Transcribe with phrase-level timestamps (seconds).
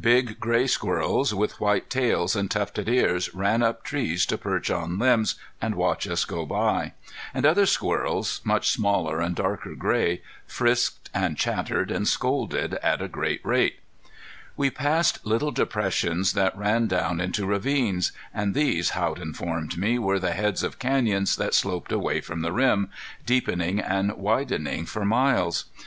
[0.00, 4.98] Big gray squirrels with white tails and tufted ears ran up trees to perch on
[4.98, 6.94] limbs and watch us go by;
[7.34, 13.06] and other squirrels, much smaller and darker gray, frisked and chattered and scolded at a
[13.08, 13.78] great rate.
[14.56, 18.54] [Illustration: LISTENING FOR THE HOUNDS] We passed little depressions that ran down into ravines, and
[18.54, 22.88] these, Haught informed me, were the heads of canyons that sloped away from the rim,
[23.26, 25.66] deepening and widening for miles.